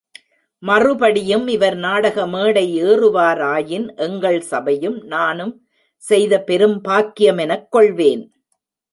மறுபடியும் 0.63 1.43
இவர் 1.47 1.75
நாட்க 1.75 2.23
மேடை 2.27 2.63
ஏறுவாராயின், 2.83 3.85
எங்கள் 4.05 4.39
சபையும் 4.41 4.97
நானும் 5.05 5.53
செய்த 6.03 6.43
பெரும்பாக்கியமெனக் 6.47 7.67
கொள்வேன். 7.69 8.23